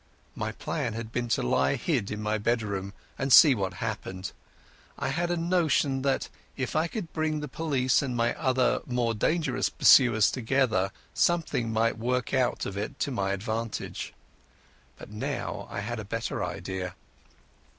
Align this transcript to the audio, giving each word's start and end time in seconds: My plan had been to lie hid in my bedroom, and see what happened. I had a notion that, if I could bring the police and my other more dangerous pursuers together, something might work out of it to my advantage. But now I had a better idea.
My 0.35 0.51
plan 0.51 0.93
had 0.93 1.11
been 1.11 1.27
to 1.27 1.43
lie 1.43 1.75
hid 1.75 2.09
in 2.09 2.23
my 2.23 2.39
bedroom, 2.39 2.93
and 3.19 3.31
see 3.31 3.53
what 3.53 3.75
happened. 3.75 4.31
I 4.97 5.09
had 5.09 5.29
a 5.29 5.37
notion 5.37 6.01
that, 6.01 6.27
if 6.57 6.75
I 6.75 6.87
could 6.87 7.13
bring 7.13 7.39
the 7.39 7.47
police 7.47 8.01
and 8.01 8.15
my 8.17 8.33
other 8.33 8.79
more 8.87 9.13
dangerous 9.13 9.69
pursuers 9.69 10.31
together, 10.31 10.91
something 11.13 11.71
might 11.71 11.99
work 11.99 12.33
out 12.33 12.65
of 12.65 12.77
it 12.79 12.97
to 13.01 13.11
my 13.11 13.31
advantage. 13.31 14.15
But 14.97 15.11
now 15.11 15.67
I 15.69 15.81
had 15.81 15.99
a 15.99 16.03
better 16.03 16.43
idea. 16.43 16.95